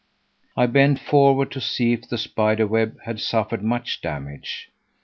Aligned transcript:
I 0.57 0.65
bent 0.65 0.97
forward 0.97 1.51
to 1.51 1.61
see 1.61 1.93
if 1.93 2.09
the 2.09 2.17
spider 2.17 2.65
web 2.65 2.97
had 3.05 3.19
suffered 3.19 3.61
much 3.63 4.01
damage. 4.01 4.71